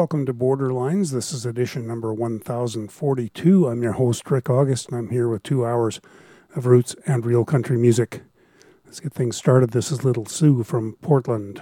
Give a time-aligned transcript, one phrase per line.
[0.00, 1.12] Welcome to Borderlines.
[1.12, 3.68] This is edition number 1042.
[3.68, 6.00] I'm your host, Rick August, and I'm here with two hours
[6.56, 8.22] of roots and real country music.
[8.86, 9.72] Let's get things started.
[9.72, 11.60] This is Little Sue from Portland.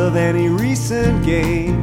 [0.00, 1.82] of any recent gain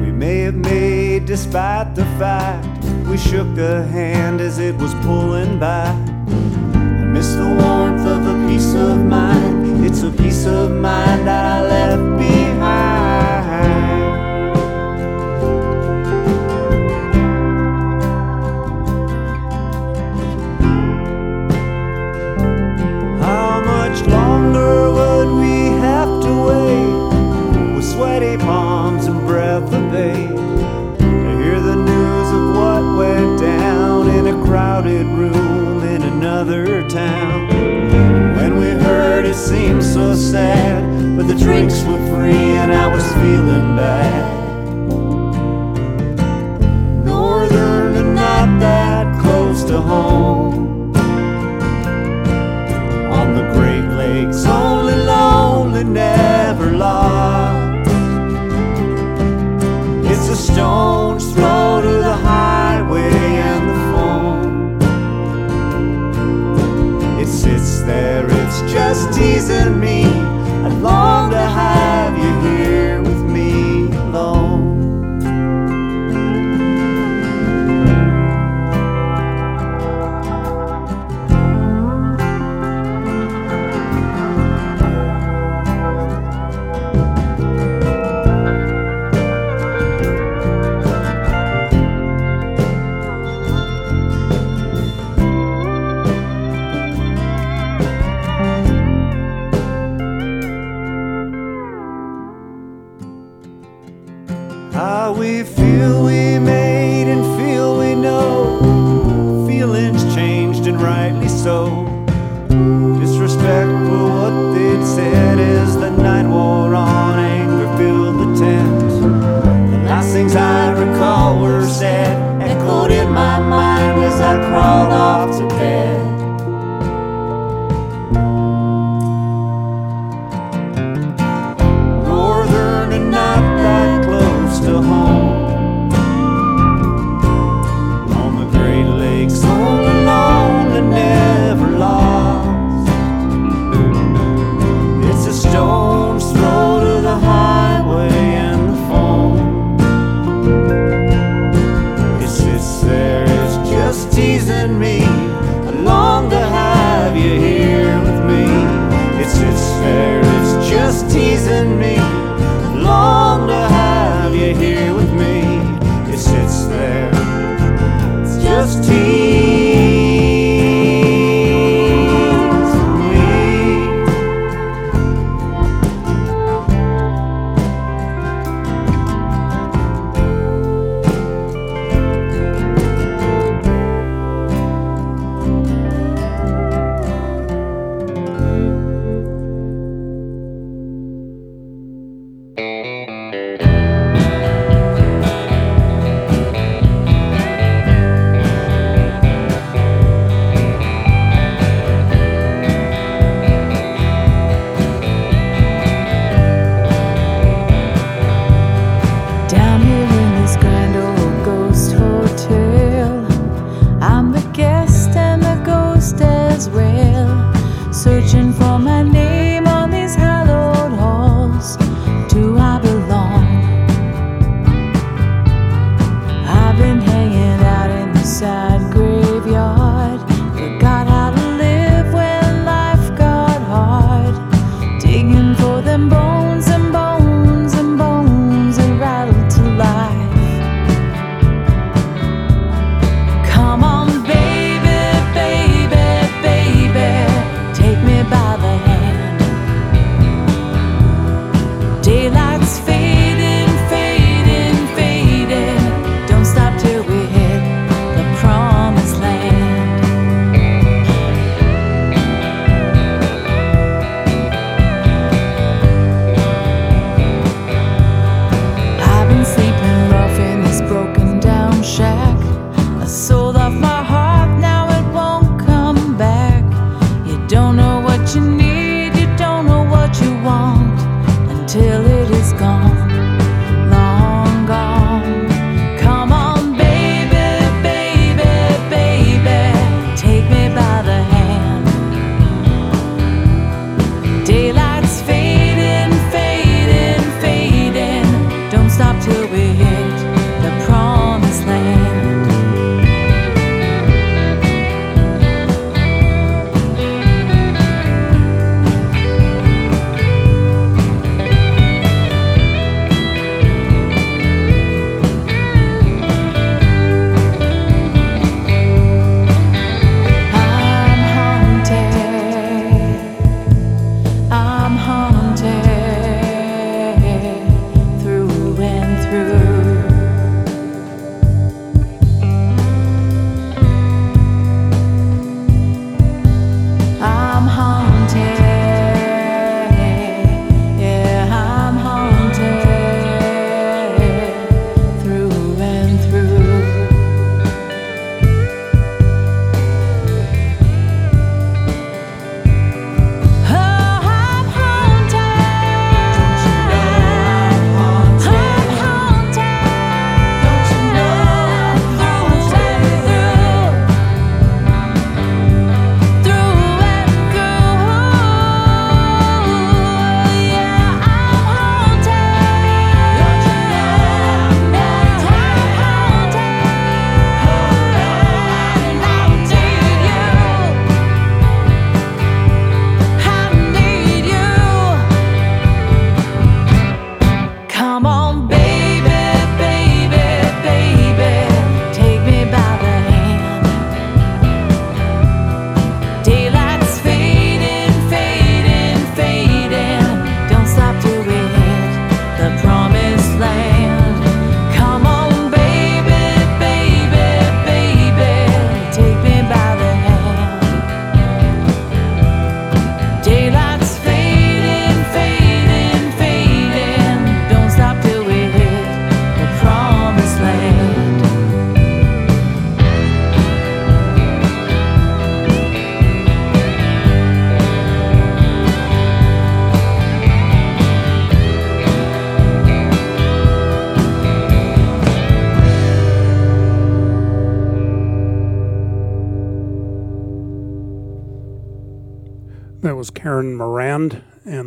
[0.00, 2.66] we may have made despite the fact
[3.06, 5.45] we shook a hand as it was pulling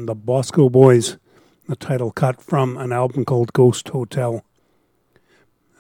[0.10, 1.18] the Bosco Boys,
[1.68, 4.44] the title cut from an album called Ghost Hotel.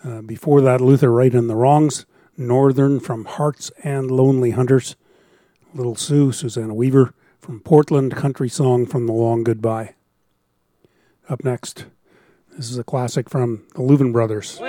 [0.04, 2.06] Uh, before that, Luther Wright and the Wrongs,
[2.38, 4.96] Northern from Hearts and Lonely Hunters,
[5.74, 9.96] Little Sue, Susanna Weaver from Portland, Country Song from The Long Goodbye.
[11.28, 11.86] Up next,
[12.56, 14.60] this is a classic from the Louvin Brothers.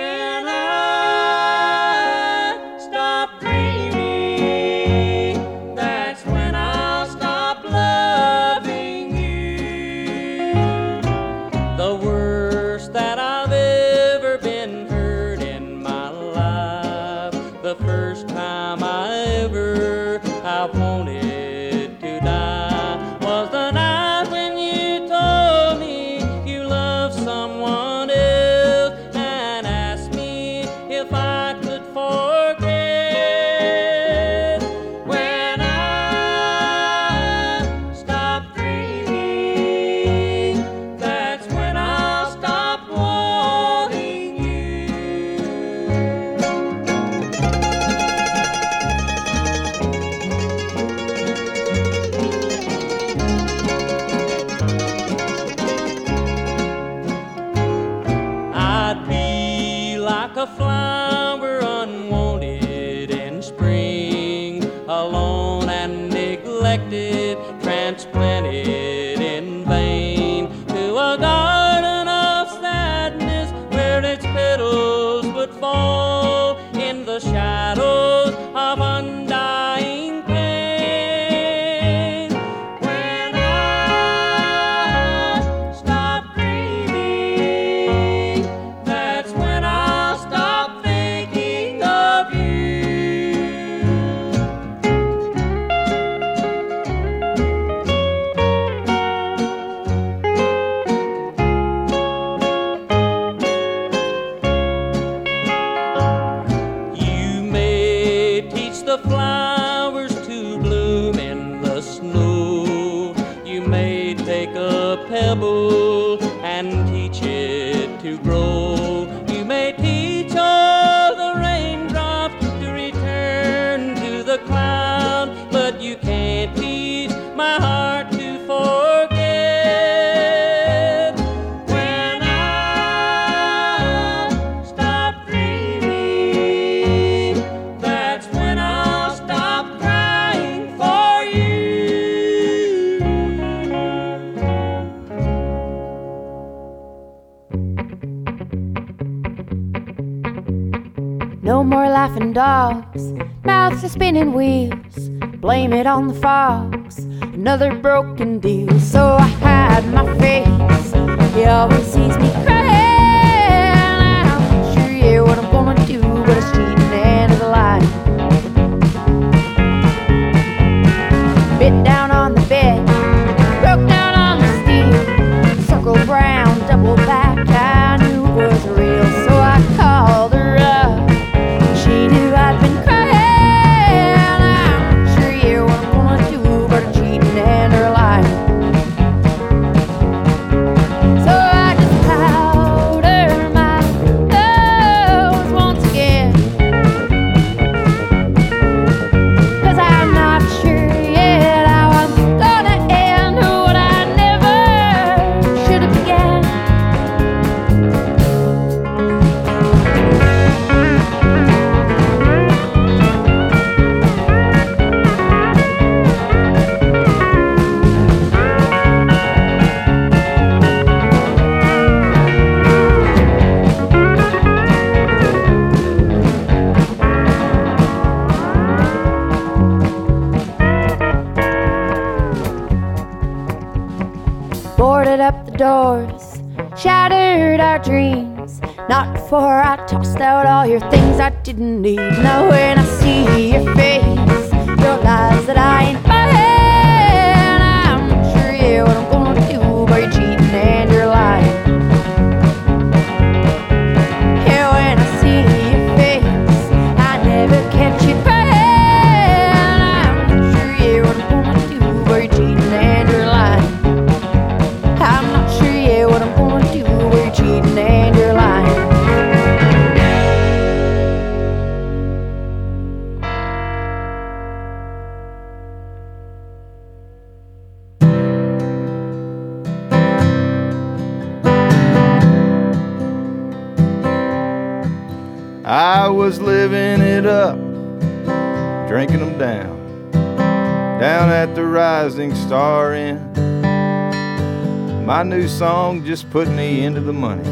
[295.51, 297.47] Song just put me into the money.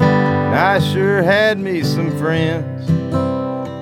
[0.00, 2.86] And I sure had me some friends.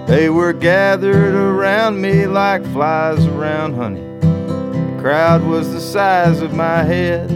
[0.09, 4.03] They were gathered around me like flies around honey.
[4.21, 7.31] The crowd was the size of my head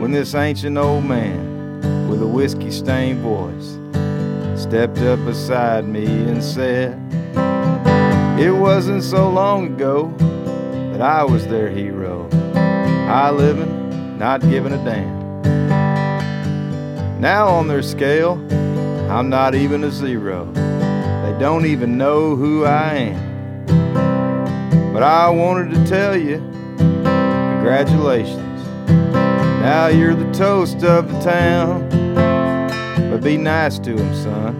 [0.00, 3.78] when this ancient old man with a whiskey stained voice
[4.60, 6.98] stepped up beside me and said,
[8.38, 10.12] It wasn't so long ago
[10.92, 12.28] that I was their hero.
[12.52, 13.79] High living,
[14.20, 15.40] not giving a damn.
[17.22, 18.32] Now on their scale,
[19.10, 20.44] I'm not even a zero.
[20.52, 24.92] They don't even know who I am.
[24.92, 26.36] But I wanted to tell you,
[26.76, 28.66] congratulations.
[29.62, 31.88] Now you're the toast of the town.
[33.10, 34.54] But be nice to him, son.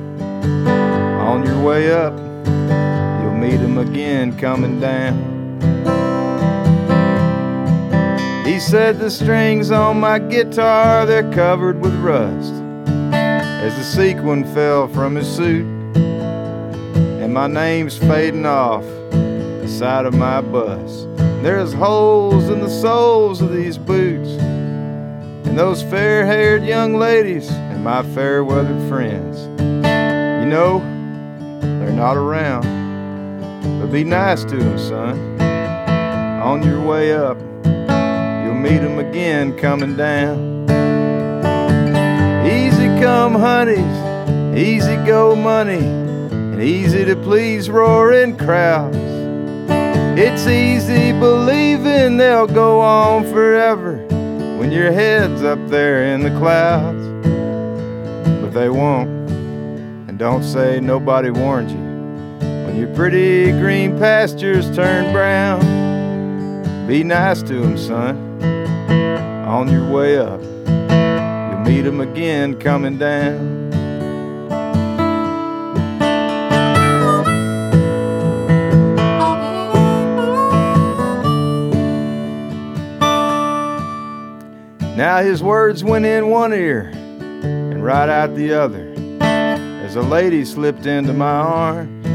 [1.20, 5.89] On your way up, you'll meet him again coming down.
[8.50, 12.52] He said the strings on my guitar, they're covered with rust.
[13.14, 20.14] As the sequin fell from his suit, and my name's fading off the side of
[20.14, 21.06] my bus.
[21.44, 27.84] There's holes in the soles of these boots, and those fair haired young ladies, and
[27.84, 29.42] my fair weathered friends.
[29.62, 30.80] You know,
[31.60, 32.64] they're not around,
[33.80, 35.40] but be nice to them, son.
[36.42, 37.38] On your way up,
[38.62, 40.66] meet again coming down.
[42.46, 48.96] Easy come honeys, easy go money, and easy to please roaring crowds.
[50.18, 53.96] It's easy believing they'll go on forever
[54.58, 57.06] when your head's up there in the clouds.
[58.42, 59.08] But they won't,
[60.08, 61.90] and don't say nobody warned you.
[62.66, 65.60] When your pretty green pastures turn brown,
[66.86, 68.29] be nice to 'em, son,
[69.50, 73.68] on your way up You'll meet him again coming down.
[84.96, 90.44] Now his words went in one ear and right out the other as a lady
[90.44, 92.06] slipped into my arms.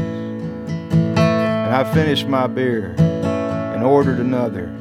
[1.18, 4.74] And I finished my beer and ordered another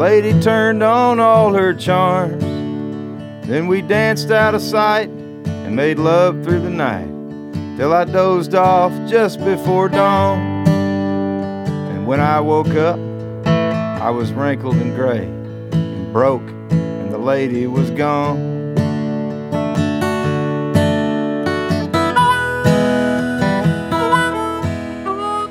[0.00, 2.42] lady turned on all her charms.
[3.46, 7.06] Then we danced out of sight and made love through the night
[7.76, 10.66] till I dozed off just before dawn.
[10.66, 12.98] And when I woke up,
[13.46, 18.38] I was wrinkled and gray and broke, and the lady was gone.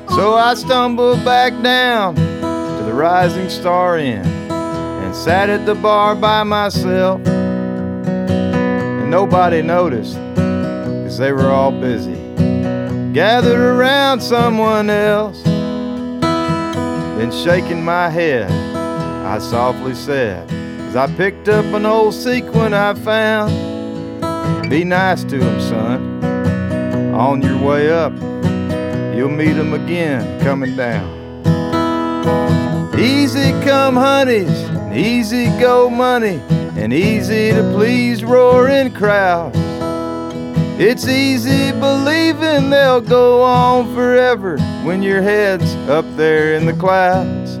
[0.08, 4.39] So I stumbled back down to the Rising Star Inn
[5.10, 12.14] and sat at the bar by myself And nobody noticed because they were all busy.
[13.12, 15.42] Gathered around someone else.
[17.18, 18.52] Then shaking my head,
[19.26, 20.48] I softly said,
[20.88, 23.50] as I picked up an old sequin I found,
[24.70, 26.24] Be nice to him, son.
[27.16, 28.12] On your way up,
[29.16, 31.18] you'll meet him again coming down.
[32.96, 36.40] Easy come honeys, easy go money
[36.76, 39.56] and easy to please roaring crowds.
[40.78, 47.58] It's easy believing they'll go on forever when your head's up there in the clouds.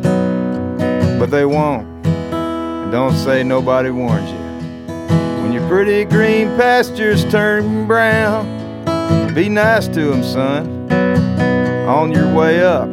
[1.18, 1.86] But they won't.
[2.06, 4.40] And don't say nobody warned you.
[5.42, 8.46] When your pretty green pastures turn brown,
[9.34, 10.88] be nice to 'em, son.
[11.86, 12.88] On your way up,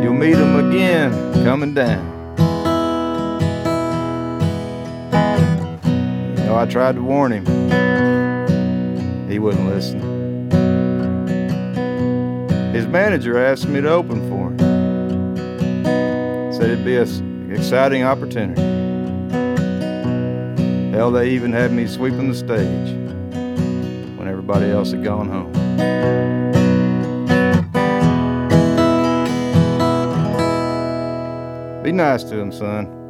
[0.00, 1.10] you'll meet 'em again
[1.44, 2.13] coming down.
[6.54, 7.44] Know, I tried to warn him.
[9.28, 10.00] He wouldn't listen.
[12.72, 14.58] His manager asked me to open for him.
[16.52, 18.62] Said it'd be an exciting opportunity.
[20.92, 22.90] Hell, they even had me sweeping the stage
[24.16, 25.52] when everybody else had gone home.
[31.82, 33.03] Be nice to him, son.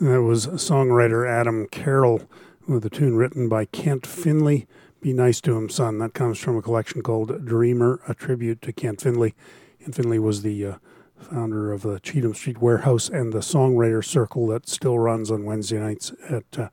[0.00, 2.22] That was songwriter Adam Carroll
[2.68, 4.68] with a tune written by Kent Finlay.
[5.00, 5.98] Be nice to him, son.
[5.98, 9.34] That comes from a collection called Dreamer, a tribute to Kent Finlay.
[9.80, 10.74] Kent Finlay was the uh,
[11.16, 15.80] founder of the Cheatham Street Warehouse and the Songwriter Circle that still runs on Wednesday
[15.80, 16.68] nights at uh,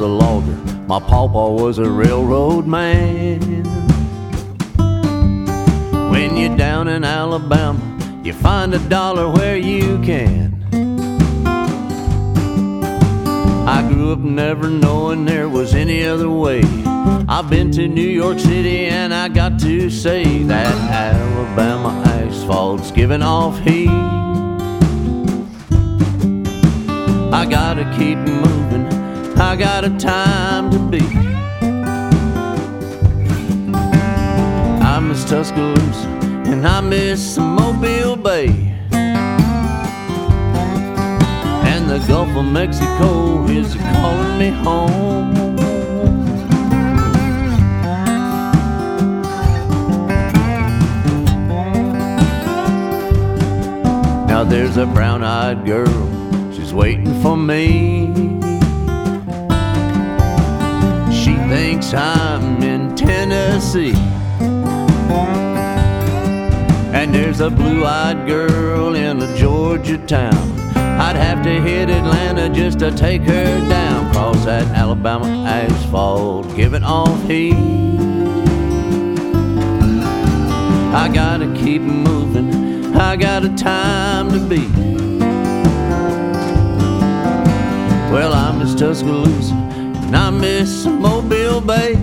[0.00, 3.40] My papa was a railroad man.
[6.10, 7.80] When you're down in Alabama,
[8.24, 10.60] you find a dollar where you can.
[13.68, 16.62] I grew up never knowing there was any other way.
[17.28, 23.22] I've been to New York City and I got to say that Alabama asphalt's giving
[23.22, 23.88] off heat.
[27.32, 28.53] I gotta keep moving
[29.54, 31.16] I got a time to beat.
[34.82, 36.08] I miss Tuscaloosa
[36.50, 38.48] and I miss Mobile Bay.
[41.70, 45.34] And the Gulf of Mexico is calling me home.
[54.26, 58.33] Now there's a brown eyed girl, she's waiting for me.
[61.48, 63.94] Thinks I'm in Tennessee.
[66.94, 70.52] And there's a blue eyed girl in a Georgia town.
[70.76, 74.12] I'd have to hit Atlanta just to take her down.
[74.12, 77.54] Cross that Alabama asphalt, giving off heat.
[80.94, 84.70] I gotta keep moving, I got a time to beat.
[88.12, 89.63] Well, I'm Miss Tuscaloosa
[90.14, 91.94] and I miss Mobile Bay.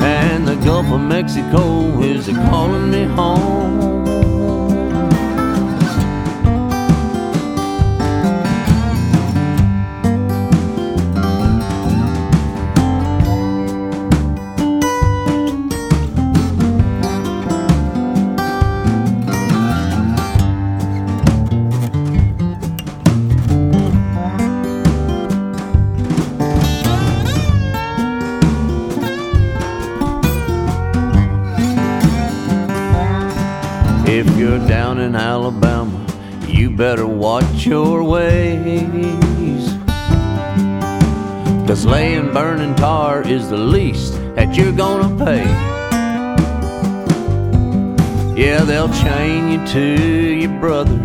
[0.00, 4.05] And the Gulf of Mexico is calling me home.
[36.96, 39.68] Better watch your ways.
[41.66, 45.44] Cause laying burning tar is the least that you're gonna pay.
[48.34, 50.98] Yeah, they'll chain you to your brother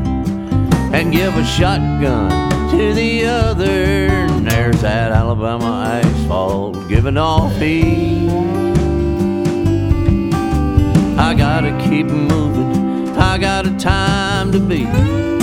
[0.95, 2.29] and give a shotgun
[2.71, 4.07] to the other.
[4.07, 8.29] And there's that Alabama asphalt giving off heat.
[11.17, 15.40] I gotta keep moving I got a time to beat.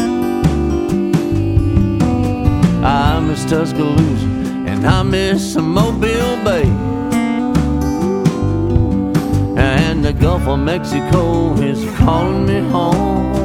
[3.49, 4.27] Tuscaloosa
[4.67, 6.65] and I miss Mobile Bay.
[9.57, 13.38] And the Gulf of Mexico is calling me home.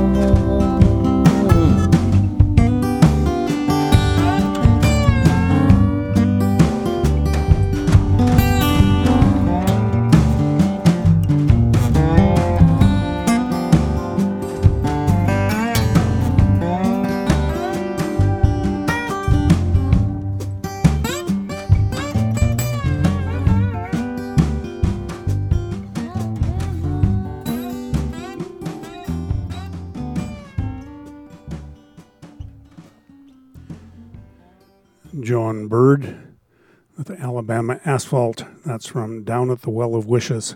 [37.44, 38.46] Alabama Asphalt.
[38.66, 40.56] That's from Down at the Well of Wishes.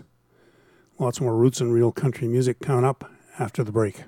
[0.98, 4.04] Lots more roots and real country music coming up after the break.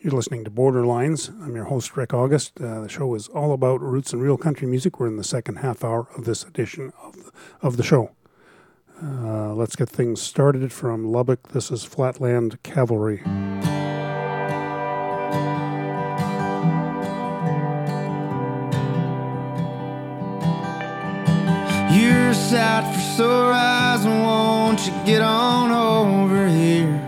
[0.00, 1.30] You're listening to Borderlines.
[1.44, 2.60] I'm your host, Rick August.
[2.60, 4.98] Uh, the show is all about roots and real country music.
[4.98, 8.10] We're in the second half hour of this edition of the, of the show.
[9.00, 11.50] Uh, let's get things started from Lubbock.
[11.50, 13.22] This is Flatland Cavalry.
[23.12, 27.00] For sore eyes, won't you get on over here?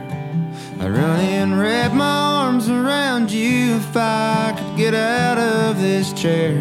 [0.80, 6.12] I'd run and wrap my arms around you if I could get out of this
[6.12, 6.56] chair.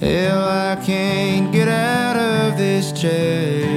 [0.00, 3.73] Hell, I can't get out of this chair.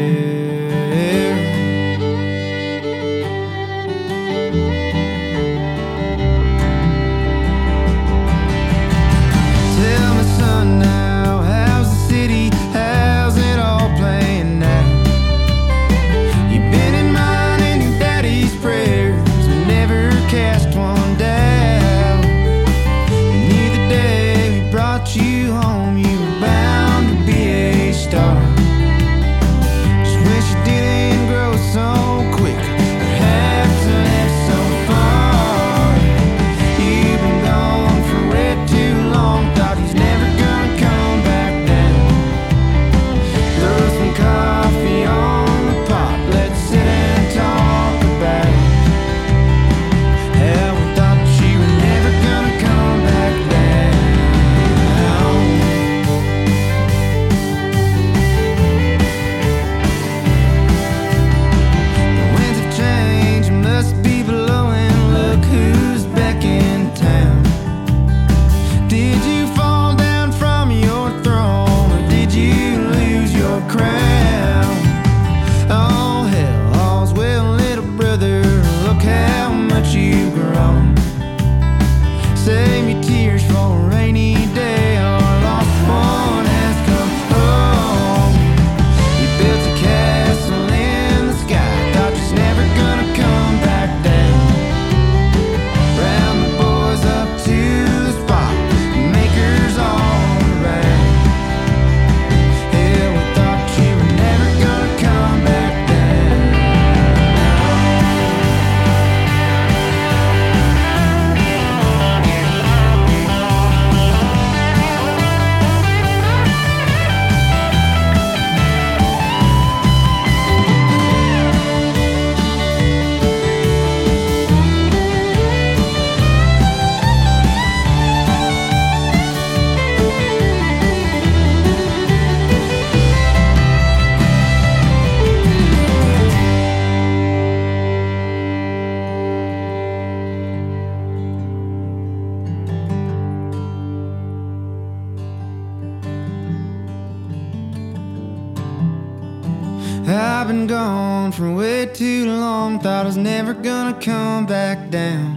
[154.07, 155.35] Come back down.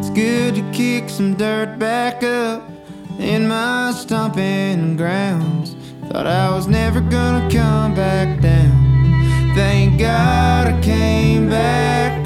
[0.00, 2.68] It's good to kick some dirt back up
[3.20, 5.76] in my stomping grounds.
[6.08, 9.54] Thought I was never gonna come back down.
[9.54, 12.17] Thank God I came back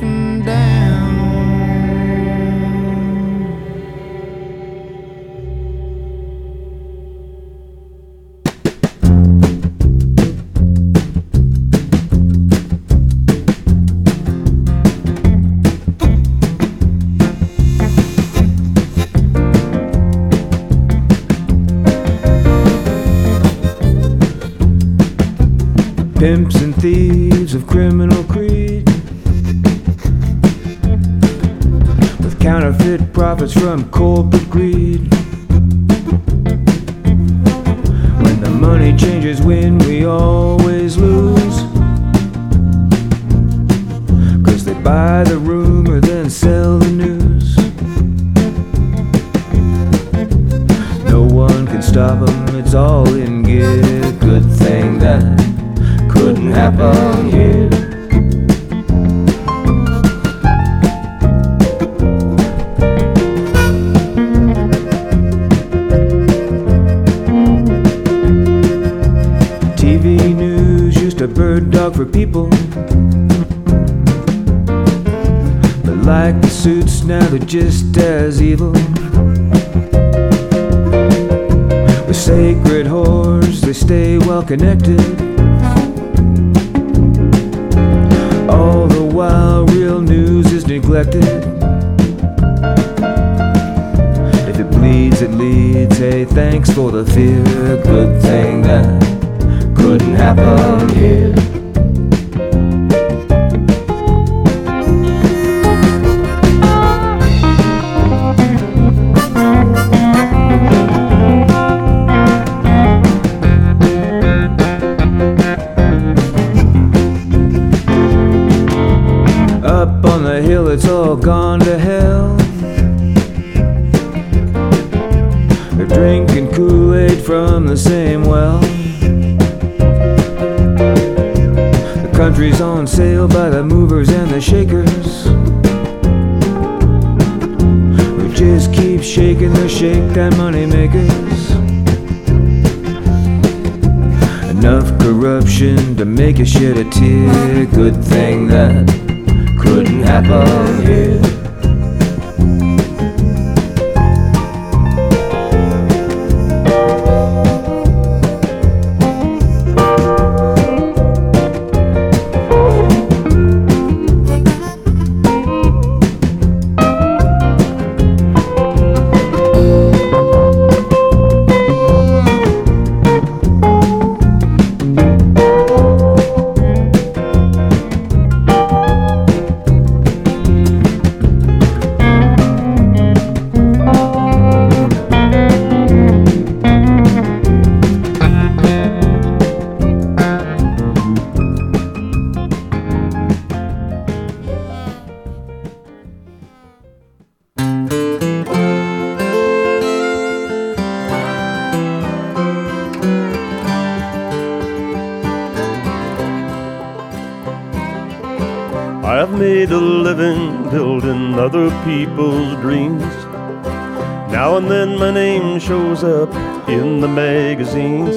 [214.33, 216.33] Now and then my name shows up
[216.67, 218.17] in the magazines.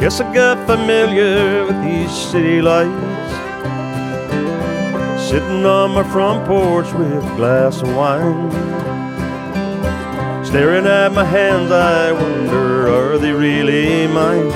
[0.00, 3.32] Guess I got familiar with these city lights.
[5.20, 8.52] Sitting on my front porch with a glass of wine.
[10.44, 14.48] Staring at my hands, I wonder, are they really mine?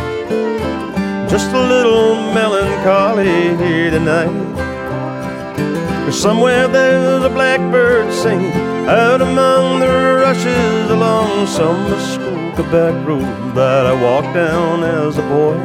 [1.29, 4.55] Just a little melancholy here tonight.
[6.05, 13.55] Cause somewhere there's a blackbird singing out among the rushes along some Muskoka back road
[13.55, 15.57] that I walked down as a boy.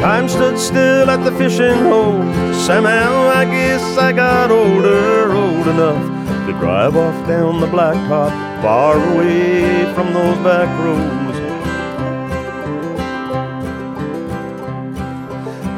[0.00, 2.22] Time stood still at the fishing hole.
[2.54, 8.30] Somehow I guess I got older, old enough to drive off down the blacktop,
[8.62, 11.38] far away from those back roads.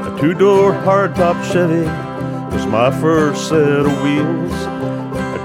[0.06, 1.86] A two-door hardtop Chevy
[2.54, 4.89] was my first set of wheels.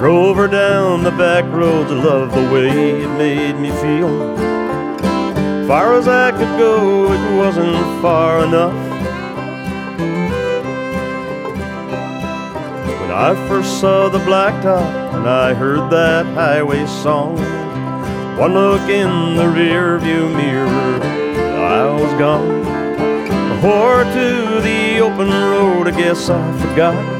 [0.06, 1.92] Drove her down the back roads.
[1.92, 2.70] I loved the way
[3.02, 4.38] it made me feel.
[5.68, 8.76] Far as I could go, it wasn't far enough.
[13.00, 17.38] When I first saw the blacktop and I heard that highway song,
[18.38, 21.02] one look in the rear view mirror,
[21.66, 22.64] I was gone.
[23.60, 27.15] Whore to the open road, I guess I forgot.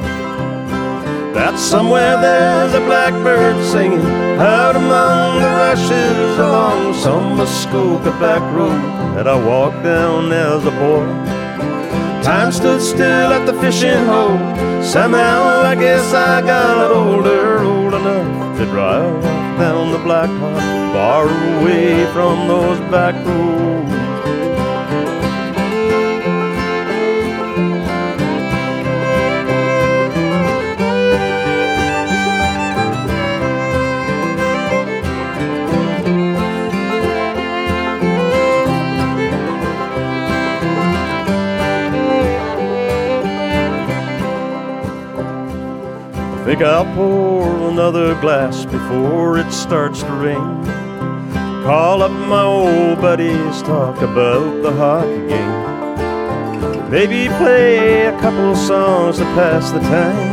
[1.36, 4.00] That somewhere there's a blackbird singing
[4.40, 8.80] out among the rushes along some Muskoka back road
[9.18, 11.04] that I walked down as a boy.
[12.24, 14.40] Time stood still at the fishing hole.
[14.82, 19.22] Somehow I guess I got older, old enough to drive
[19.60, 23.85] down the blacktop, far away from those back roads.
[46.56, 50.64] Think I'll pour another glass before it starts to rain.
[51.66, 56.90] Call up my old buddies, talk about the hockey game.
[56.90, 60.32] Maybe play a couple songs to pass the time.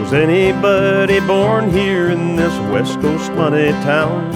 [0.00, 4.30] Was anybody born here in this West Coast money town?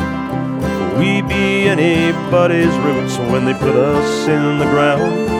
[0.61, 5.32] Will we be anybody's roots when they put us in the ground?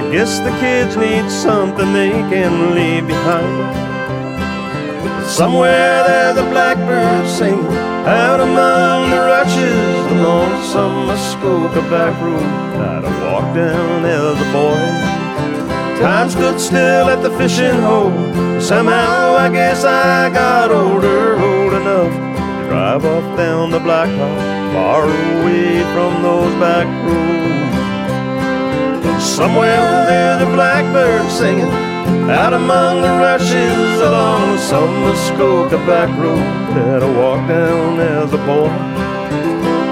[0.00, 3.76] I guess the kids need something they can leave behind.
[5.28, 7.66] Somewhere there's a blackbird singing
[8.08, 12.40] out among the rushes, the lonesome Muskoka back road
[12.80, 16.00] that I walked down as a boy.
[16.00, 18.10] Time stood still at the fishing hole.
[18.58, 25.04] Somehow I guess I got older, old enough to drive off down the blacktop, far
[25.04, 27.39] away from those back roads.
[29.20, 31.70] Somewhere there's a blackbird singing
[32.30, 36.38] out among the rushes along some Muskoka back road
[36.74, 38.68] that I walked down as a boy.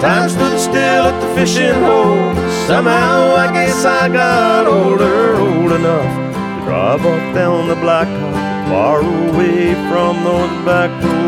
[0.00, 2.34] Time stood still at the fishing hole.
[2.66, 9.00] Somehow I guess I got older, old enough to drive off down the blacktop, far
[9.00, 11.27] away from those back roads.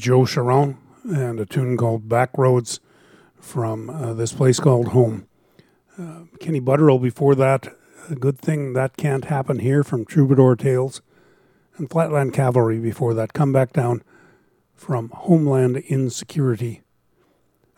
[0.00, 2.80] Joe Charron and a tune called Backroads
[3.38, 5.26] from uh, this place called Home.
[5.98, 7.76] Uh, Kenny Butterill before that,
[8.08, 11.02] a good thing that can't happen here from Troubadour Tales,
[11.76, 13.34] and Flatland Cavalry before that.
[13.34, 14.02] Come back down
[14.74, 16.80] from Homeland Insecurity.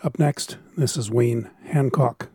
[0.05, 2.29] Up next, this is Wayne Hancock.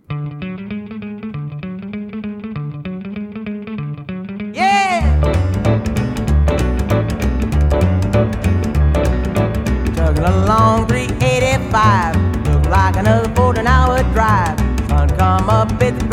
[4.53, 5.56] Yeah!
[11.77, 14.57] 385, look like another 14 hour drive.
[14.87, 16.07] Sun come up, it's a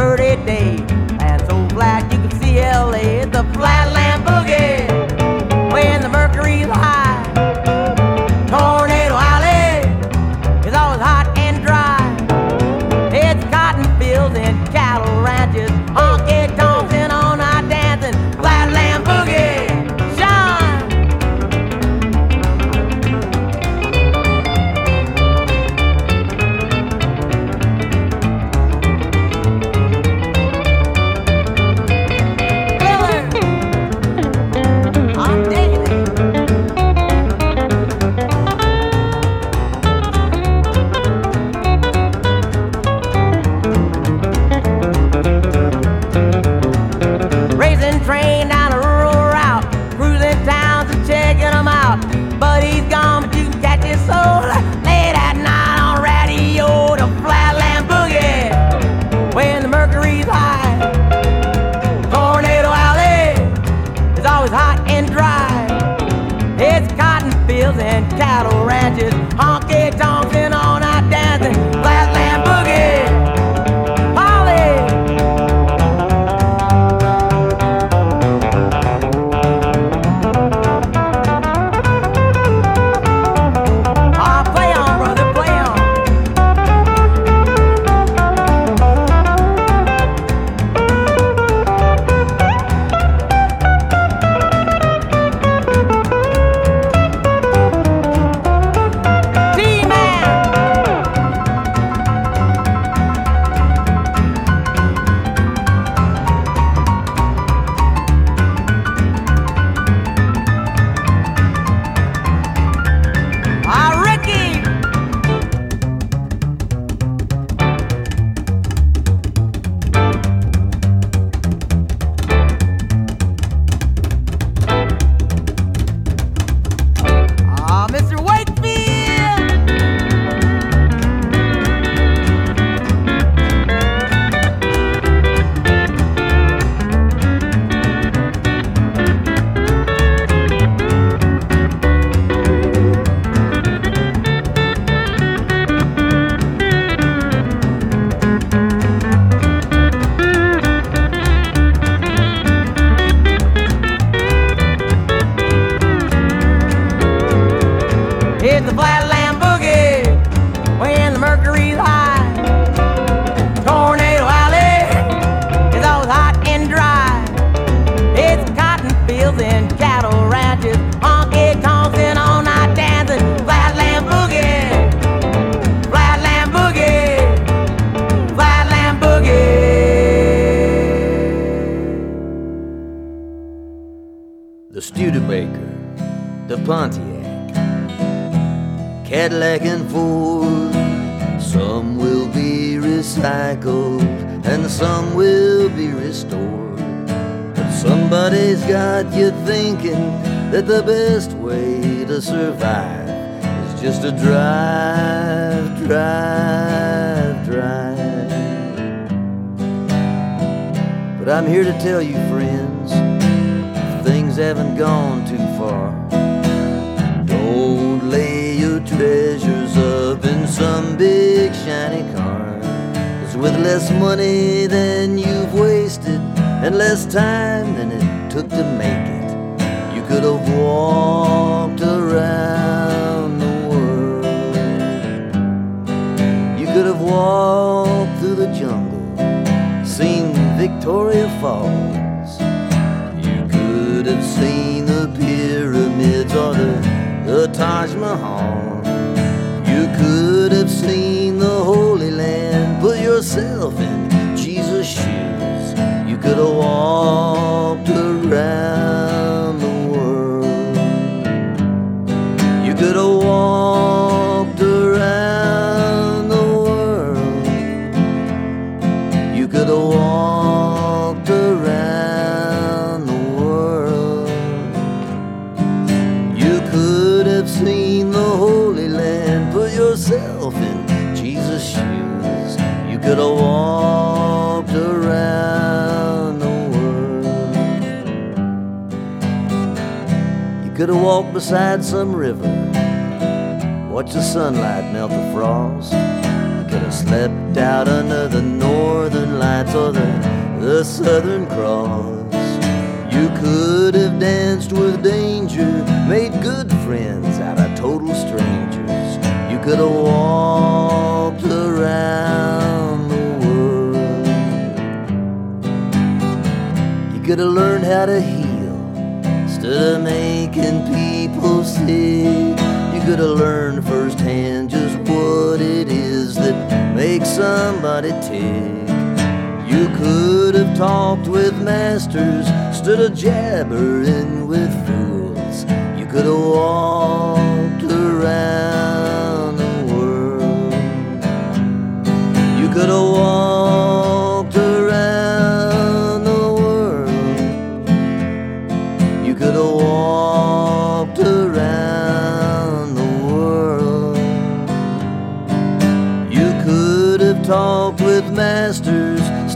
[211.84, 212.23] Tell you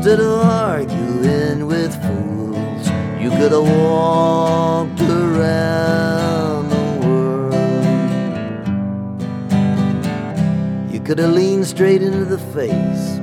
[0.08, 2.88] instead of arguing with fools,
[3.20, 7.52] you could have walked around the world.
[10.90, 13.18] You could have leaned straight into the face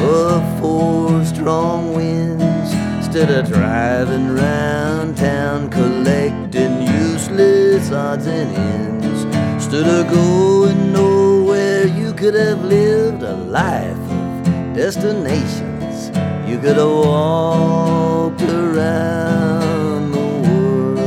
[0.00, 2.72] of four strong winds
[3.04, 9.24] instead of driving round town collecting useless odds and ends.
[9.56, 13.89] Instead of going nowhere, you could have lived a life
[14.80, 16.08] destinations
[16.48, 20.98] you could have walked around the world.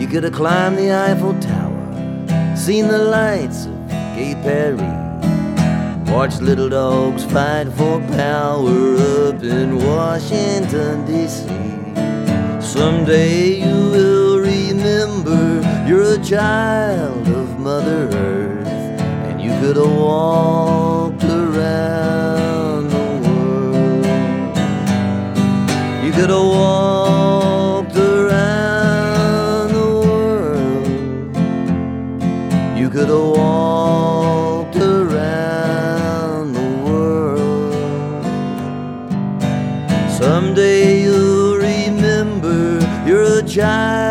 [0.00, 4.80] You could have climbed the Eiffel Tower, seen the lights of Gay Paris,
[6.08, 8.96] watched little dogs fight for power
[9.28, 11.46] up in Washington, D.C.
[12.62, 18.53] Someday you will remember you're a child of Mother Earth
[19.66, 24.04] could have walked around the world.
[26.04, 30.86] You could have walked around the world.
[32.78, 38.24] You could have walked around the world.
[40.10, 44.03] Someday you'll remember you're a child.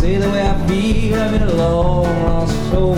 [0.00, 1.20] Say the way I feel.
[1.20, 2.94] I've been a long lost soul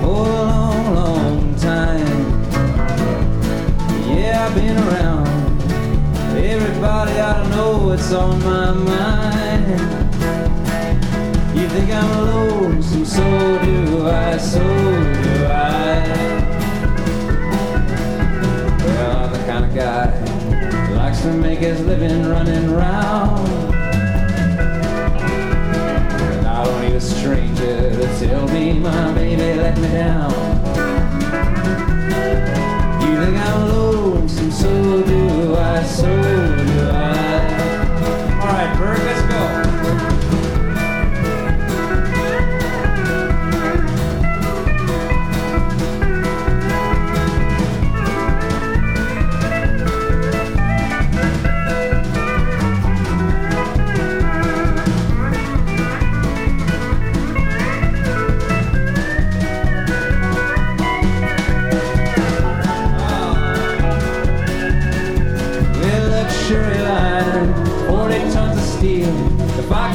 [0.00, 2.22] for a long, long time.
[4.08, 5.28] Yeah, I've been around.
[6.34, 9.68] Everybody ought to know what's on my mind.
[11.54, 13.24] You think I'm lonesome, so
[13.62, 16.00] do I, so do I.
[18.84, 20.06] Well, I'm the kind of guy
[20.86, 23.71] who likes to make his living running round.
[27.22, 30.32] Stranger tell me my baby let me down.
[33.00, 36.41] You think I'm lonesome, so do I, so
[68.82, 69.04] of.
[69.60, 69.91] If I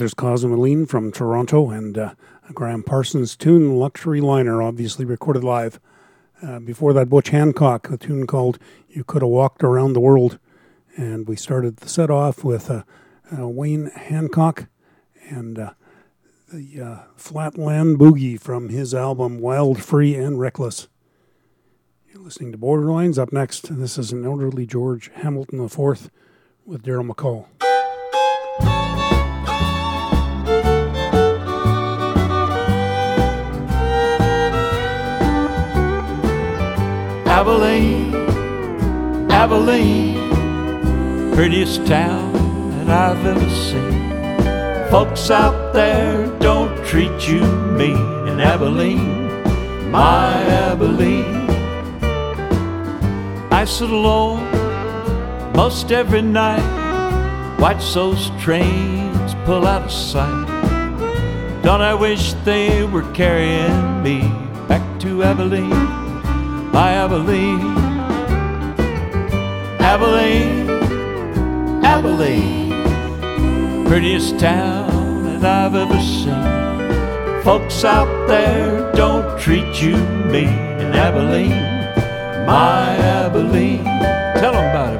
[0.00, 2.14] Brothers Cosmoline from Toronto and uh,
[2.54, 5.78] Gram Parsons' tune Luxury Liner, obviously recorded live.
[6.42, 10.38] Uh, before that, Butch Hancock, a tune called You Could Have Walked Around the World.
[10.96, 12.84] And we started the set off with uh,
[13.30, 14.68] uh, Wayne Hancock
[15.28, 15.72] and uh,
[16.50, 20.88] the uh, Flatland Boogie from his album Wild, Free, and Reckless.
[22.10, 23.18] You're listening to Borderlines.
[23.18, 26.10] Up next, this is an elderly George Hamilton IV
[26.64, 27.48] with Darrell McCall.
[37.30, 38.12] Abilene,
[39.30, 42.32] Abilene, prettiest town
[42.72, 44.90] that I've ever seen.
[44.90, 47.40] Folks out there don't treat you
[47.78, 49.30] mean in Abilene,
[49.92, 50.32] my
[50.66, 51.48] Abilene.
[53.52, 54.42] I sit alone
[55.54, 56.66] most every night,
[57.60, 60.48] watch those trains pull out of sight.
[61.62, 64.22] Don't I wish they were carrying me
[64.66, 65.99] back to Abilene?
[66.72, 67.76] My Abilene.
[69.80, 70.70] Abilene,
[71.84, 77.42] Abilene, prettiest town that I've ever seen.
[77.42, 79.96] Folks out there don't treat you
[80.30, 80.48] mean
[80.78, 81.86] in Abilene,
[82.46, 83.84] my Abilene.
[84.40, 84.99] Tell 'em about it,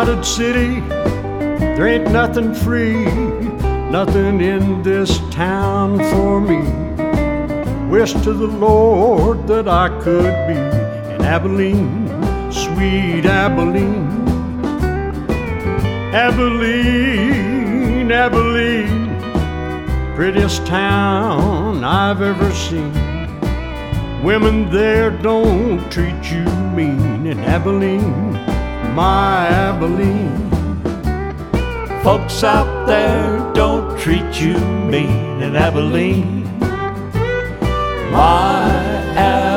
[0.00, 0.80] crowded city,
[1.76, 3.04] there ain't nothing free,
[3.90, 6.62] nothing in this town for me.
[7.90, 12.08] Wish to the Lord that I could be in Abilene,
[12.50, 14.08] sweet Abilene.
[16.14, 19.20] Abilene, Abilene,
[20.16, 22.94] prettiest town I've ever seen.
[24.24, 28.49] Women there don't treat you mean in Abilene,
[28.94, 30.50] my Abilene.
[32.02, 36.44] Folks out there don't treat you mean in Abilene,
[38.10, 38.70] my
[39.16, 39.49] Abilene.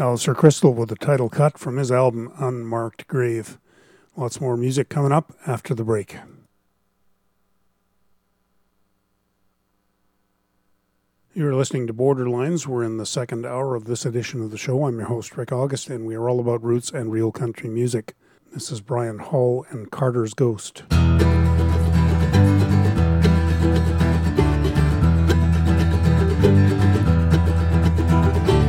[0.00, 3.58] Oh, Alistair Christl with the title cut from his album Unmarked Grave.
[4.16, 6.16] Lots more music coming up after the break.
[11.34, 12.66] You're listening to Borderlines.
[12.66, 14.86] We're in the second hour of this edition of the show.
[14.86, 18.14] I'm your host, Rick August, and we are all about roots and real country music.
[18.54, 20.82] This is Brian Hall and Carter's Ghost.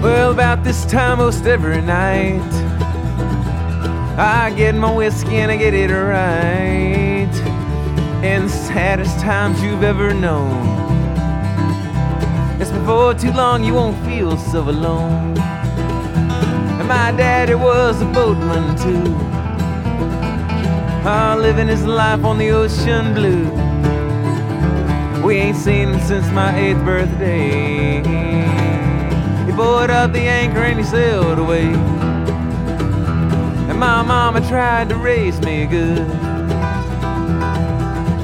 [0.02, 2.42] Well, about this time most every night,
[4.18, 7.30] I get my whiskey and I get it right.
[8.24, 10.66] In the saddest times you've ever known.
[12.60, 15.38] It's before too long you won't feel so alone.
[15.38, 19.16] And my daddy was a boatman too.
[21.06, 23.52] Ah, living his life on the ocean blue.
[25.24, 28.51] We ain't seen him since my eighth birthday.
[29.52, 31.66] He buoyed up the anchor and he sailed away.
[33.68, 36.08] And my mama tried to raise me good,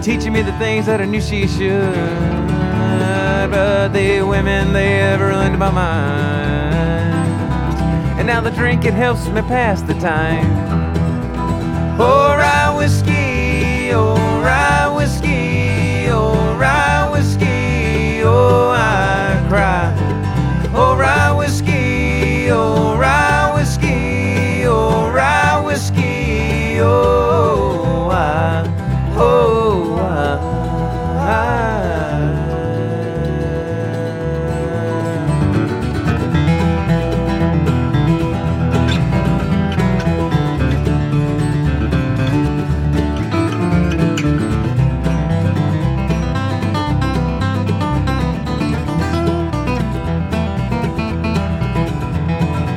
[0.01, 1.93] teaching me the things that I knew she should.
[3.51, 7.13] But the women, they have ruined my mind.
[8.17, 10.47] And now the drinking helps me pass the time.
[11.99, 15.36] Rye whiskey, rye whiskey,
[26.87, 28.63] oh, I,
[29.17, 29.57] oh,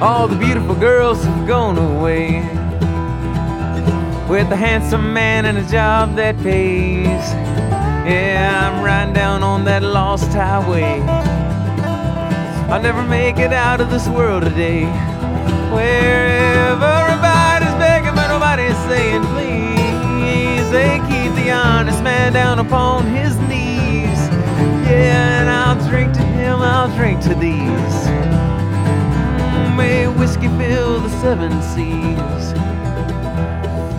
[0.03, 2.60] All the beautiful girls have gone away
[4.31, 7.25] with a handsome man and a job that pays.
[8.07, 11.01] Yeah, I'm riding down on that lost highway.
[12.71, 14.85] I'll never make it out of this world today.
[15.75, 16.29] Where
[16.71, 20.71] everybody's begging, but nobody's saying please.
[20.71, 24.21] They keep the honest man down upon his knees.
[24.87, 27.97] Yeah, and I'll drink to him, I'll drink to these.
[29.51, 32.70] Mm, May whiskey fill the seven seas.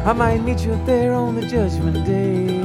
[0.03, 2.59] I might meet you there on the judgment day.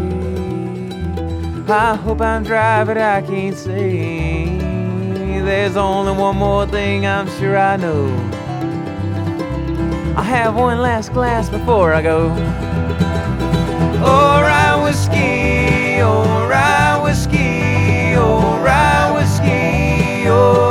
[1.68, 4.47] I hope I'm dry, but I can't say.
[5.45, 8.07] There's only one more thing I'm sure I know.
[10.16, 12.30] I have one last glass before I go.
[14.03, 20.66] Alright, whiskey, alright, whiskey, alright, whiskey, alright.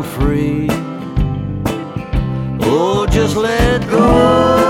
[0.00, 0.68] Free?
[2.62, 4.61] Oh, just let go,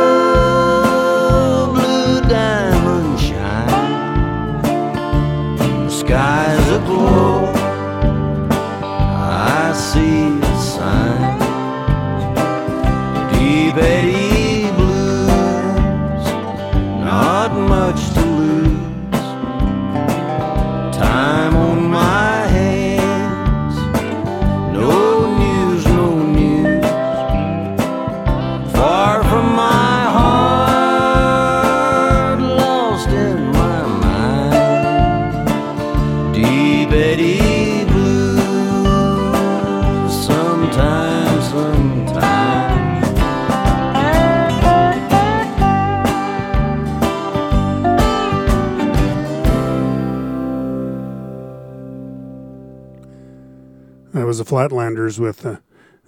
[54.43, 55.59] the Flatlanders with uh,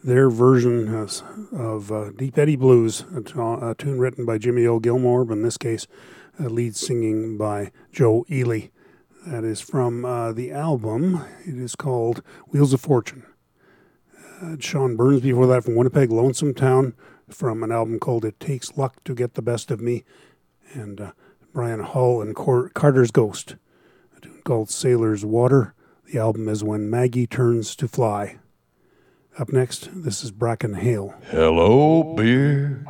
[0.03, 1.23] their version of,
[1.53, 4.81] of uh, Deep Eddy Blues, a, t- a tune written by Jimmy O.
[4.81, 5.87] Gilmore, but in this case,
[6.41, 8.71] uh, lead singing by Joe Ely.
[9.25, 11.25] That is from uh, the album.
[11.47, 13.25] It is called Wheels of Fortune.
[14.43, 16.95] Uh, Sean Burns before that from Winnipeg, Lonesome Town,
[17.31, 20.03] from an album called It Takes Luck to Get the Best of Me,
[20.73, 21.13] and uh,
[21.53, 23.55] Brian Hall and Cor- Carter's Ghost,
[24.17, 25.75] a tune called Sailor's Water.
[26.15, 28.37] The album is When Maggie Turns to Fly.
[29.37, 31.13] Up next, this is Bracken Hale.
[31.33, 32.85] Hello, beer.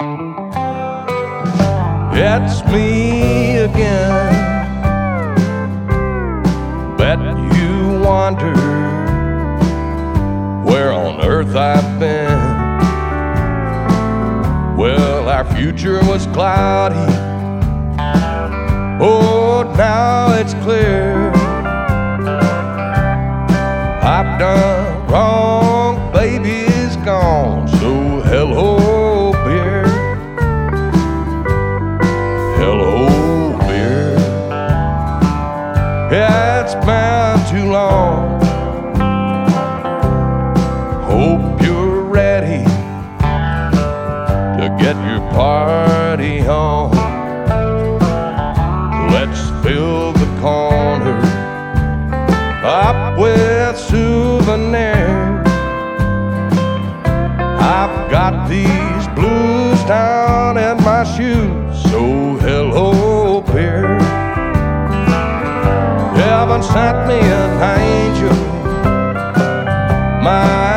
[2.12, 4.34] It's me again.
[6.98, 8.52] Bet you wonder
[10.70, 12.28] where on earth I've been.
[14.76, 16.96] Well, our future was cloudy.
[19.02, 21.43] Oh, now it's clear.
[24.06, 25.63] I've done wrong,
[59.86, 61.82] down in my shoes.
[61.90, 63.98] So hello, beer.
[66.16, 68.34] Heaven sent me an angel.
[70.22, 70.73] My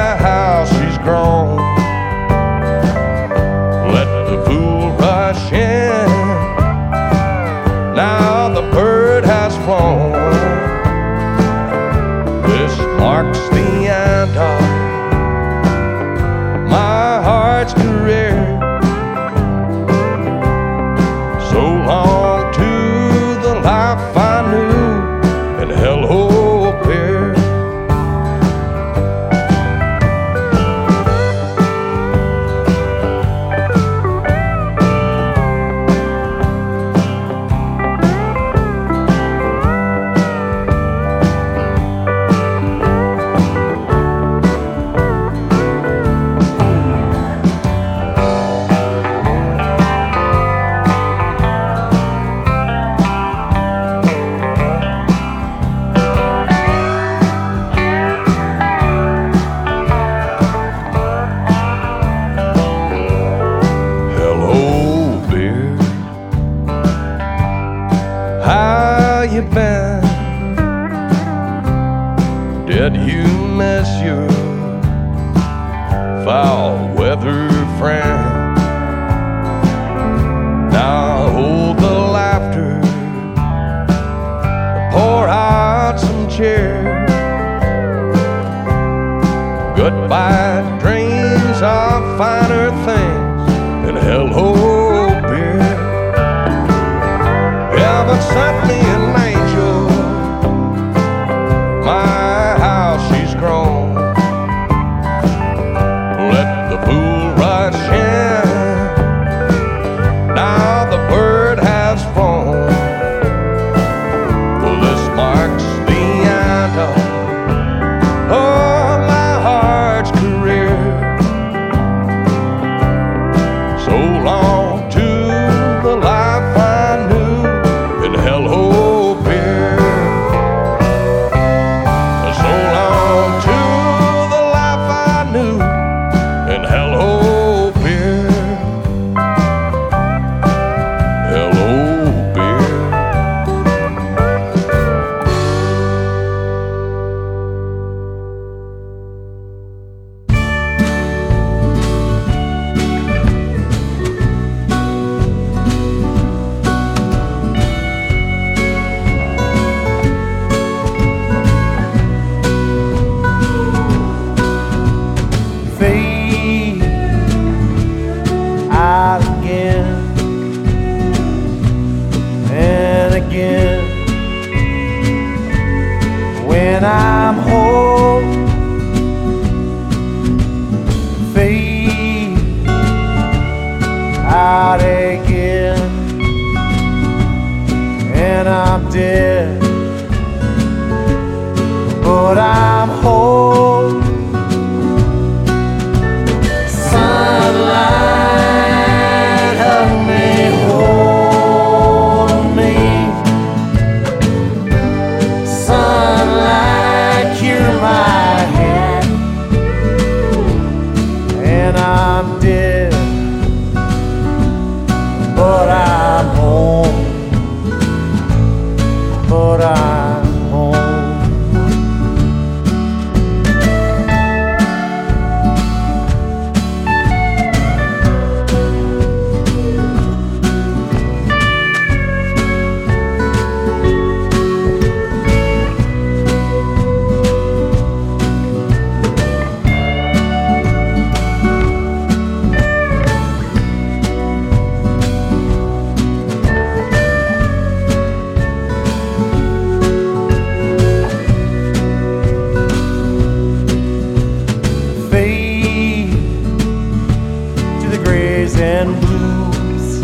[258.17, 260.01] berries and blues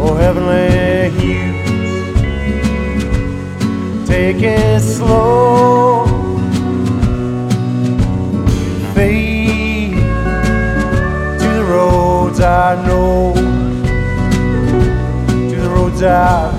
[0.00, 1.62] oh heavenly hues.
[4.08, 6.06] Take it slow,
[8.94, 9.94] fade
[11.40, 13.34] to the roads I know,
[15.50, 16.51] to the roads I.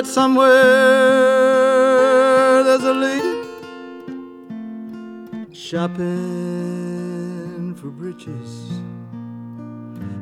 [0.00, 0.54] Bet somewhere
[2.64, 3.36] there's a lady
[5.52, 6.06] shopping
[7.74, 8.80] for breeches,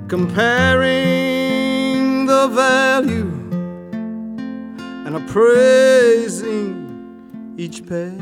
[0.09, 1.07] comparing
[2.27, 3.31] the value
[5.07, 6.75] and appraising
[7.57, 8.19] each pair.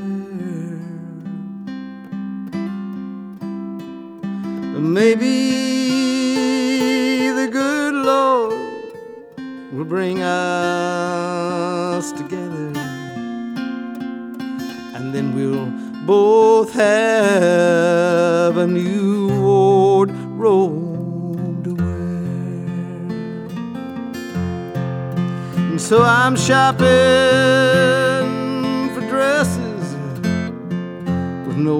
[4.78, 5.86] Maybe
[9.77, 12.73] will bring us together,
[14.94, 15.70] and then we'll
[16.07, 20.16] both have a new wardrobe
[21.65, 21.86] to wear.
[25.59, 26.86] And so I'm shopping
[28.94, 29.94] for dresses
[31.47, 31.77] with no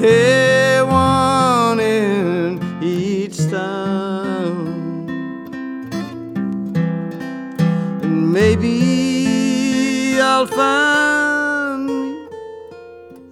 [0.05, 4.51] hey, one in each style.
[8.03, 11.89] And maybe I'll find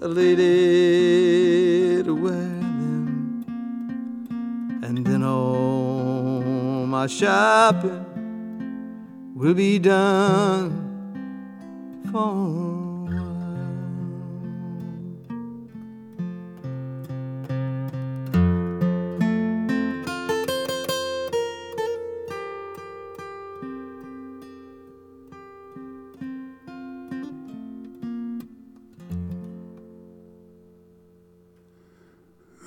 [0.01, 3.45] a lady to wear them,
[4.83, 8.07] and then all my shopping
[9.35, 10.71] will be done
[12.11, 12.82] for.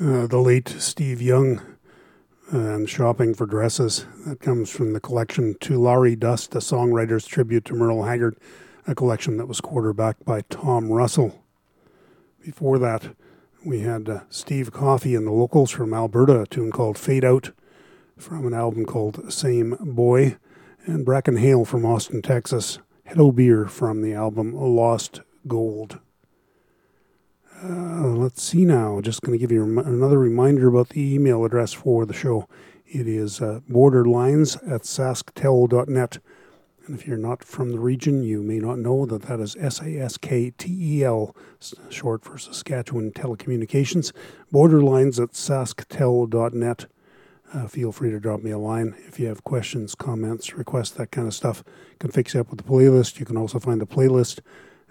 [0.05, 1.59] Uh, the late Steve Young
[2.51, 4.05] and Shopping for Dresses.
[4.27, 8.37] That comes from the collection Tulare Dust, a songwriter's tribute to Merle Haggard,
[8.85, 11.43] a collection that was quarterbacked by Tom Russell.
[12.39, 13.15] Before that,
[13.65, 17.49] we had uh, Steve Coffey and the Lokels from Alberta, a tune called Fade Out
[18.15, 20.37] from an album called Same Boy,
[20.85, 25.99] and Bracken Hale from Austin, Texas, Hello Beer from the album Lost Gold.
[27.63, 28.99] Uh, let's see now.
[28.99, 32.47] Just going to give you rem- another reminder about the email address for the show.
[32.85, 36.17] It is uh, borderlines at sasktel.net.
[36.85, 39.81] And if you're not from the region, you may not know that that is S
[39.81, 41.35] A S K T E L,
[41.89, 44.11] short for Saskatchewan Telecommunications.
[44.53, 46.85] Borderlines at sasktel.net.
[47.53, 51.11] Uh, feel free to drop me a line if you have questions, comments, requests, that
[51.11, 51.63] kind of stuff.
[51.91, 53.19] You can fix you up with the playlist.
[53.19, 54.41] You can also find the playlist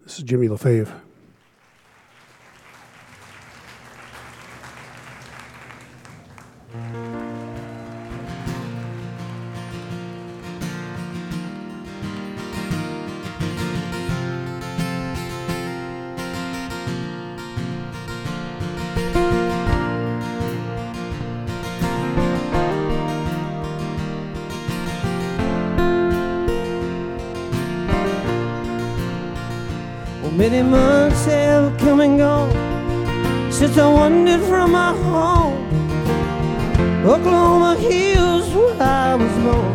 [0.04, 0.92] This is Jimmy LaFave.
[30.42, 32.52] Many months have come and gone
[33.52, 35.60] since I wandered from my home.
[37.06, 39.74] Oklahoma Hills, where I was born.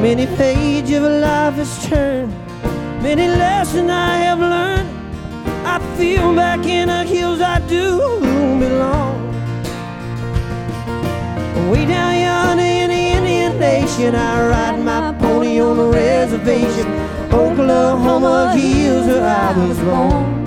[0.00, 2.32] Many page of life has turned,
[3.02, 4.88] many lessons I have learned.
[5.66, 7.98] I feel back in the hills I do
[8.64, 9.16] belong.
[11.70, 17.03] Way down yonder in the Indian Nation, I ride my pony on the reservation.
[17.34, 20.44] Oklahoma Hills, where I was born.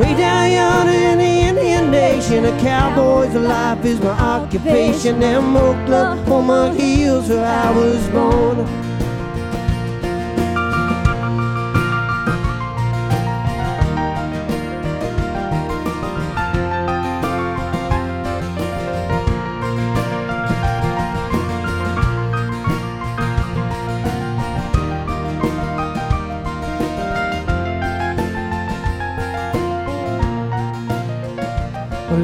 [0.00, 5.20] Way down yonder in the Indian Nation, a cowboy's life is my occupation.
[5.20, 8.87] Them Oklahoma Hills, where I was born.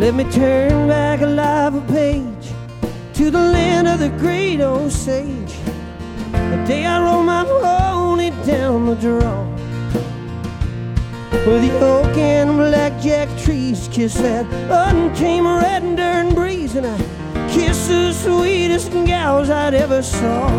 [0.04, 2.52] Let me turn back a page
[3.14, 5.54] to the land of the great Osage.
[6.30, 9.46] The day I rode my pony down the draw,
[11.46, 16.98] where the oak and blackjack trees kiss that untamed red and dirt breeze, and I
[17.48, 20.50] kissed the sweetest gals I'd ever saw.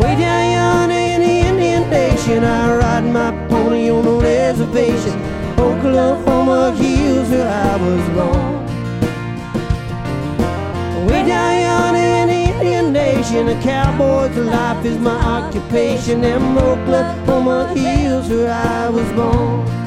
[0.00, 5.27] Way down yonder in the Indian Nation, I ride my pony on the reservation.
[5.58, 8.66] Oklahoma Hills, where I was born.
[11.06, 16.20] Way down yonder in the Indian Nation, a cowboy's life is my occupation.
[16.20, 19.77] Them Oklahoma Hills, where I was born.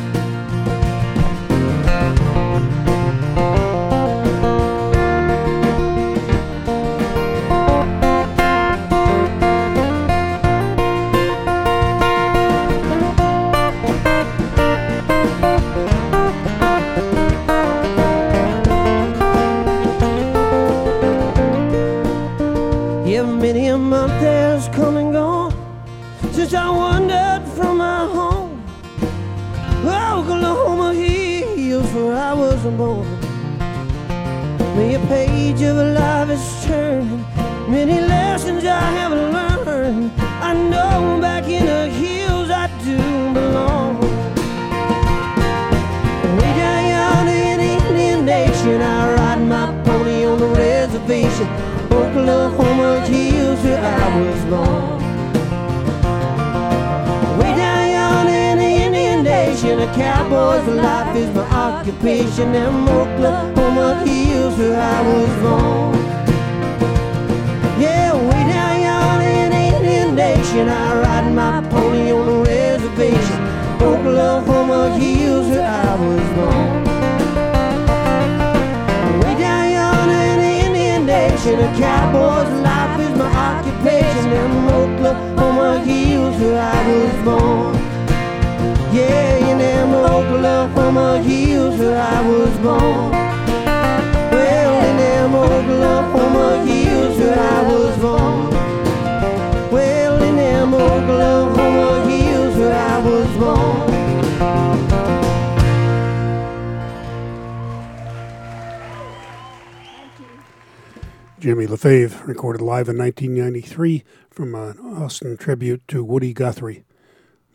[112.82, 116.84] live in 1993 from an Austin tribute to Woody Guthrie.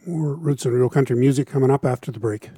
[0.07, 2.51] More roots and real country music coming up after the break.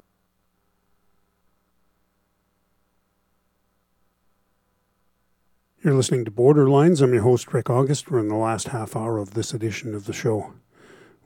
[5.83, 7.01] You're listening to Borderlines.
[7.01, 8.11] I'm your host, Rick August.
[8.11, 10.53] We're in the last half hour of this edition of the show.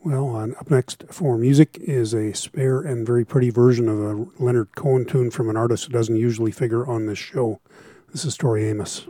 [0.01, 4.27] Well, on up next for music is a spare and very pretty version of a
[4.41, 7.59] Leonard Cohen tune from an artist who doesn't usually figure on this show.
[8.13, 9.05] This is Tori Amos.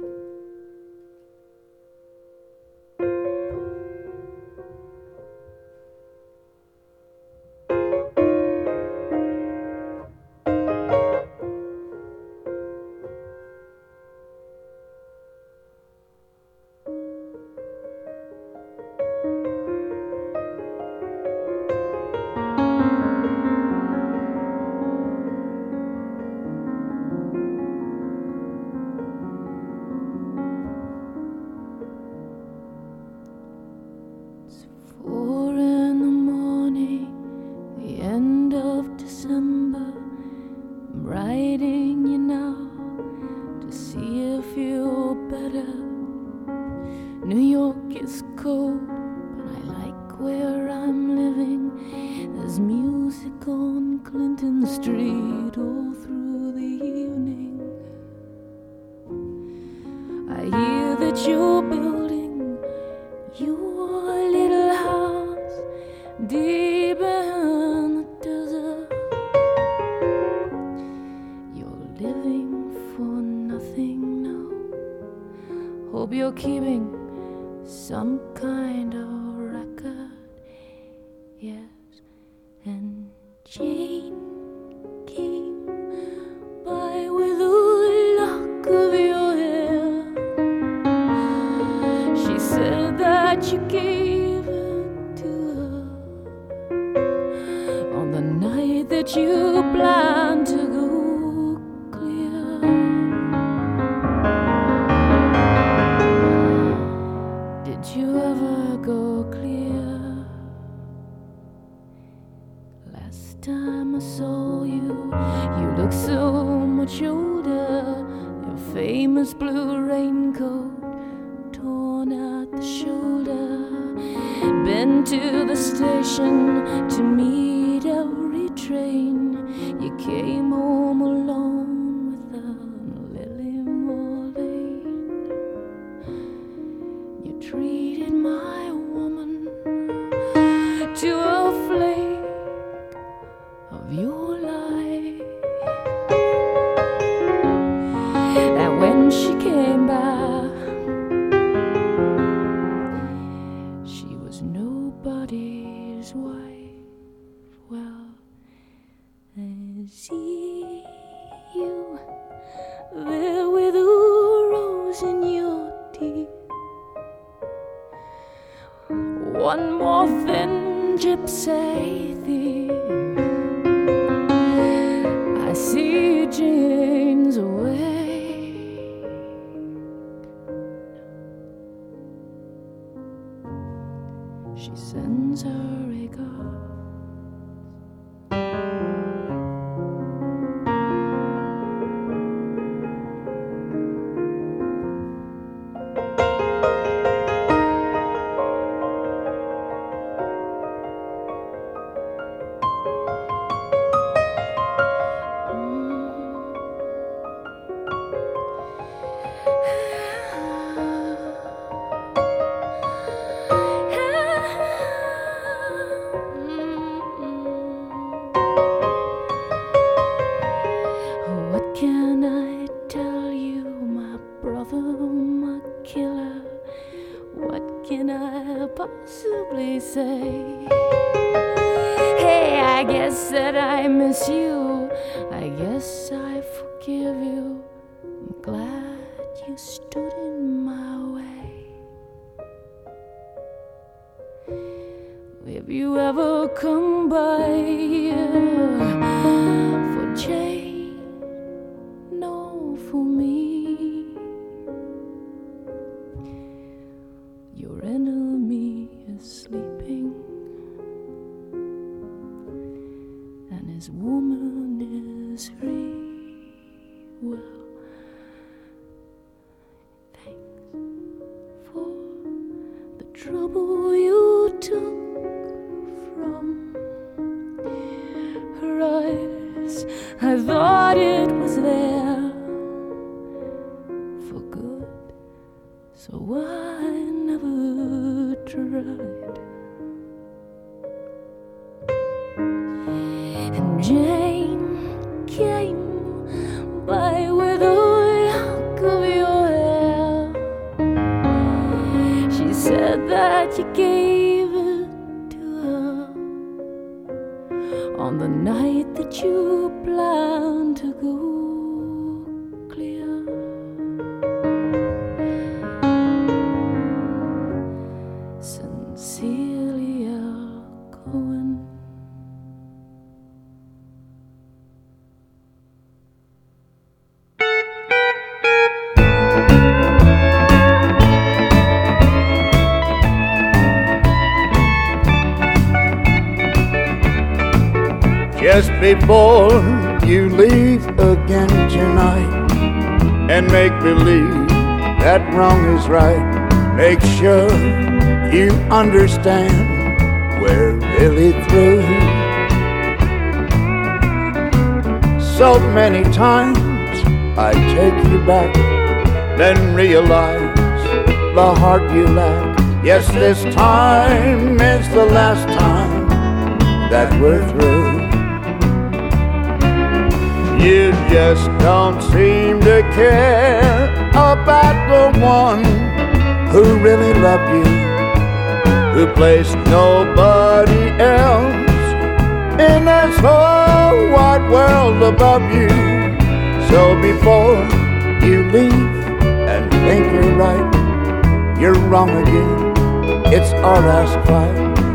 [184.56, 186.73] she sends her regards.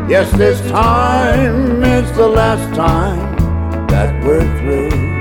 [0.09, 5.18] Yes, this time is the last time that we're through.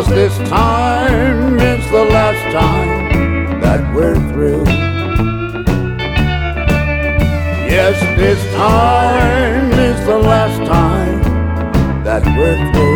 [0.00, 4.64] Cause this time is the last time that we're through.
[7.68, 11.22] Yes, this time is the last time
[12.02, 12.89] that we're through.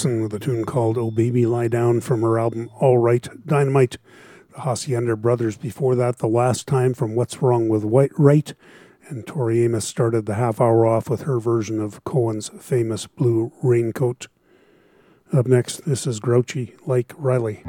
[0.00, 3.98] Carson with a tune called Oh Baby Lie Down from her album All Right Dynamite.
[4.54, 8.54] The Hacienda Brothers before that, The Last Time from What's Wrong with White Right.
[9.08, 13.52] And Tori Amos started the half hour off with her version of Cohen's famous Blue
[13.62, 14.28] Raincoat.
[15.34, 17.62] Up next, this is Grouchy Like Riley.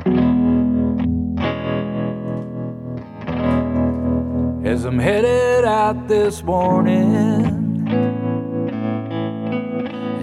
[4.63, 7.60] As I'm headed out this morning,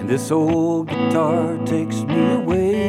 [0.09, 2.89] this old guitar takes me away.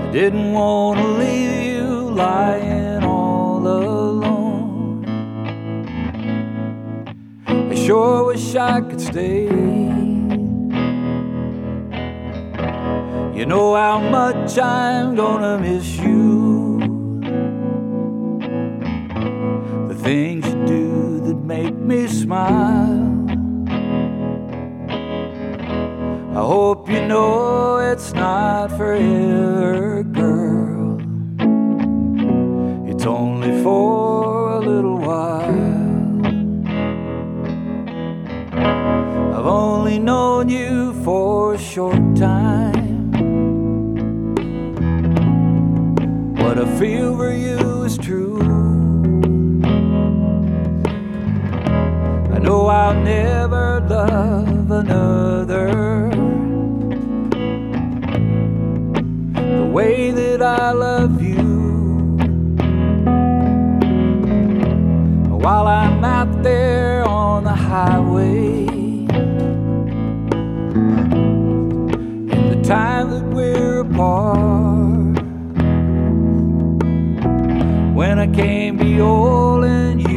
[0.00, 5.04] I didn't want to leave you lying all alone.
[7.46, 9.44] I sure wish I could stay.
[13.38, 16.78] You know how much I'm gonna miss you.
[19.88, 23.17] The things you do that make me smile.
[26.38, 31.00] I hope you know it's not forever, girl.
[32.88, 35.50] It's only for a little while.
[39.34, 43.10] I've only known you for a short time.
[46.36, 48.38] What I feel for you is true.
[52.32, 56.17] I know I'll never love another
[59.78, 61.46] way that I love you.
[65.44, 68.66] While I'm out there on the highway,
[72.34, 75.16] in the time that we're apart,
[77.94, 80.07] when I can't be all in you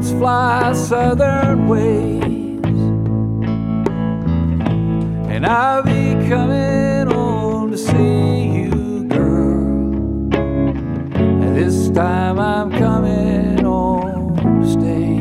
[0.00, 2.22] birds fly southern ways,
[5.30, 10.32] and I'll be coming home to see you, girl.
[10.32, 15.19] And this time I'm coming home to stay.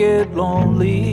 [0.00, 1.09] Get lonely.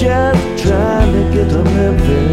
[0.00, 2.27] just trying to get a living.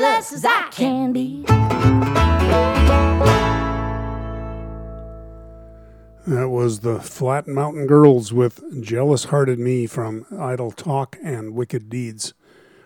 [0.00, 1.42] jealous as I can be.
[6.26, 11.88] That was the Flat Mountain Girls with Jealous Hearted Me from Idle Talk and Wicked
[11.88, 12.34] Deeds.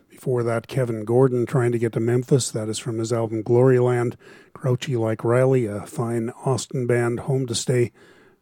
[0.08, 2.50] Before that, Kevin Gordon trying to get to Memphis.
[2.50, 4.16] That is from his album Gloryland.
[4.52, 7.92] Crouchy Like Riley, a fine Austin band, Home to Stay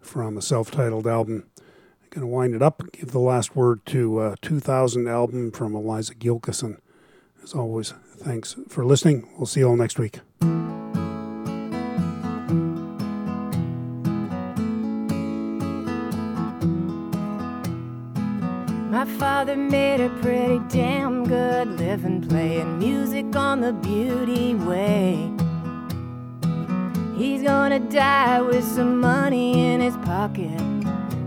[0.01, 1.47] from a self titled album.
[1.59, 5.77] I'm going to wind it up, give the last word to a 2000 album from
[5.77, 6.79] Eliza Gilkyson.
[7.43, 9.27] As always, thanks for listening.
[9.37, 10.21] We'll see you all next week.
[18.91, 25.31] My father made a pretty damn good living playing music on the beauty way.
[27.17, 30.61] He's gonna die with some money in his pocket.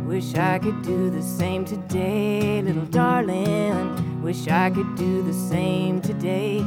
[0.06, 4.11] Wish I could do the same today, little darling.
[4.22, 6.60] Wish I could do the same today.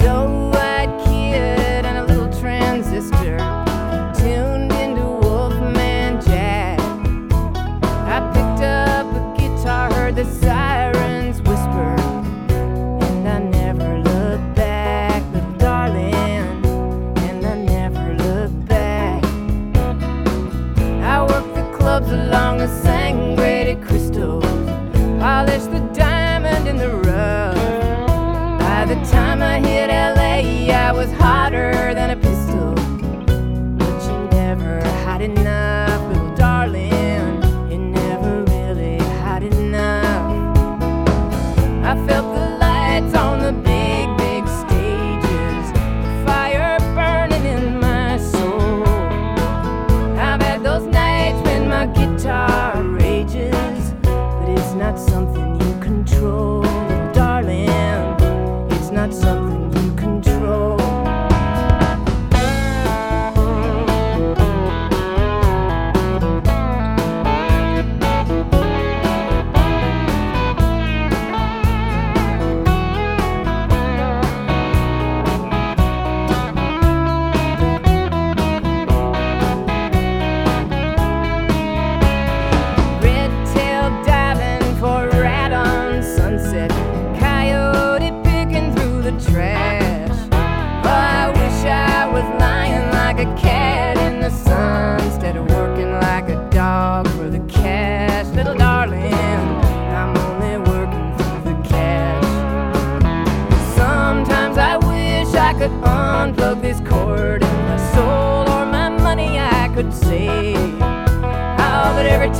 [0.00, 3.38] Doe-eyed kid and a little transistor
[4.18, 6.80] tuned into Wolfman Jack.
[8.06, 11.94] I picked up a guitar, heard the sirens whisper,
[12.52, 16.14] and I never looked back, little darling,
[17.18, 19.24] and I never looked back.
[21.02, 24.44] I worked the clubs along the sangrated crystals,
[25.20, 25.69] polished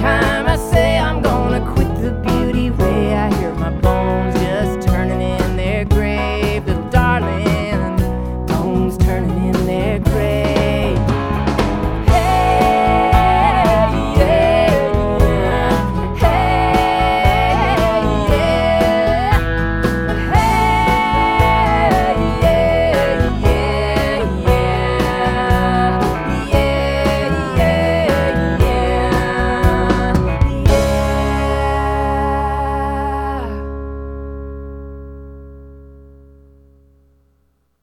[0.00, 0.49] time